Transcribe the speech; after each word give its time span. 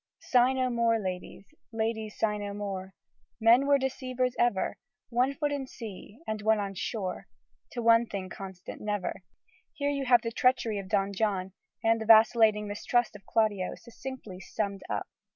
"Sigh 0.17 0.53
no 0.53 0.71
more, 0.71 0.97
ladies, 0.97 1.45
ladies, 1.71 2.17
sigh 2.17 2.37
no 2.39 2.55
more, 2.55 2.95
Men 3.39 3.67
were 3.67 3.77
deceivers 3.77 4.35
ever: 4.39 4.77
One 5.09 5.35
foot 5.35 5.51
on 5.53 5.67
sea, 5.67 6.17
and 6.25 6.41
one 6.41 6.57
on 6.59 6.73
shore, 6.73 7.27
To 7.73 7.83
one 7.83 8.07
thing 8.07 8.27
constant 8.27 8.81
never," 8.81 9.21
here 9.73 9.91
you 9.91 10.05
have 10.05 10.23
the 10.23 10.31
treachery 10.31 10.79
of 10.79 10.89
Don 10.89 11.13
John, 11.13 11.53
and 11.83 12.01
the 12.01 12.07
vacillating 12.07 12.67
mistrust 12.67 13.15
of 13.15 13.27
Claudio, 13.27 13.75
succinctly 13.75 14.39
summed 14.39 14.81
up. 14.89 15.07